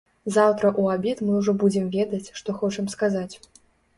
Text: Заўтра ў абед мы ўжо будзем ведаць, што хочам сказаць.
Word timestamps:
Заўтра 0.35 0.67
ў 0.69 0.95
абед 0.97 1.19
мы 1.27 1.35
ўжо 1.41 1.53
будзем 1.63 1.85
ведаць, 1.97 2.31
што 2.39 2.57
хочам 2.61 2.87
сказаць. 2.97 3.35